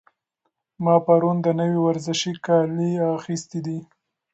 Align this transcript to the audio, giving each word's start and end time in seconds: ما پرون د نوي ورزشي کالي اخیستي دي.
ما 0.83 0.95
پرون 1.05 1.37
د 1.43 1.47
نوي 1.59 1.79
ورزشي 1.85 2.33
کالي 2.45 2.91
اخیستي 3.17 3.59
دي. 3.65 3.79